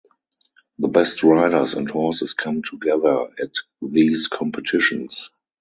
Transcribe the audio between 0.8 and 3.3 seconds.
best riders and horses come together